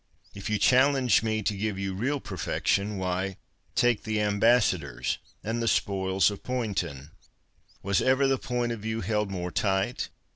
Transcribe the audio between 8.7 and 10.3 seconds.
of view held more tight